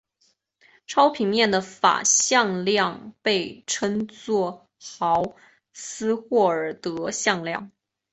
[0.87, 5.35] 超平面的法向量被称作豪
[5.73, 7.71] 斯霍尔德向量。